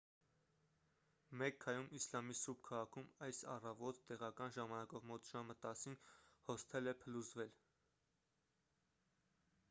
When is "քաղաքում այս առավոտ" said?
2.69-3.99